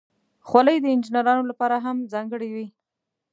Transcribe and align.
خولۍ 0.47 0.77
د 0.81 0.85
انجینرانو 0.95 1.43
لپاره 1.51 1.75
هم 1.85 1.97
ځانګړې 2.13 2.49
وي. 2.55 2.67